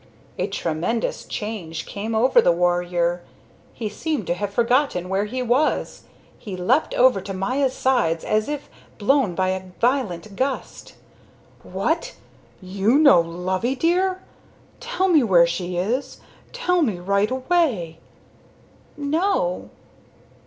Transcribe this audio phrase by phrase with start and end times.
[0.39, 3.21] A tremendous change came over the warrior.
[3.71, 6.05] He seemed to have forgotten where he was.
[6.39, 8.67] He leapt over to Maya's sides as if
[8.97, 10.95] blown by a violent gust.
[11.61, 12.15] "What!
[12.63, 14.23] You know Loveydear?
[14.79, 16.19] Tell me where she is.
[16.51, 17.99] Tell me, right away."
[18.97, 19.69] "No."